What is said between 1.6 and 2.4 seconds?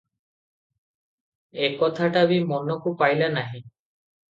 ଏ କଥାଟା